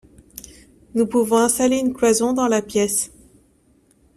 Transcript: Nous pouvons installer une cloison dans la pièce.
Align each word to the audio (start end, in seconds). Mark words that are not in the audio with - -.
Nous 0.95 1.05
pouvons 1.05 1.37
installer 1.37 1.77
une 1.77 1.93
cloison 1.93 2.33
dans 2.33 2.47
la 2.47 2.63
pièce. 2.63 3.11